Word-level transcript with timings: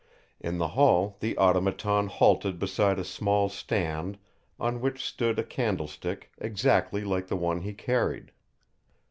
In 0.39 0.57
the 0.57 0.69
hall 0.69 1.17
the 1.19 1.37
Automaton 1.37 2.07
halted 2.07 2.57
beside 2.57 2.97
a 2.97 3.03
small 3.03 3.49
stand 3.49 4.17
on 4.59 4.81
which 4.81 5.05
stood 5.05 5.37
a 5.37 5.43
candlestick 5.43 6.31
exactly 6.39 7.03
like 7.03 7.27
the 7.27 7.37
one 7.37 7.61
he 7.61 7.73
carried. 7.75 8.31